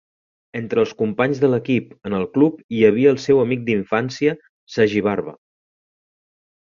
Entre 0.59 0.79
els 0.83 0.93
companys 1.01 1.41
de 1.43 1.49
l'equip 1.51 1.91
en 2.09 2.15
el 2.21 2.25
club 2.37 2.63
hi 2.77 2.81
havia 2.89 3.11
el 3.17 3.19
seu 3.27 3.43
amic 3.45 3.63
d'infància 3.69 4.35
Sagibarba. 4.77 5.37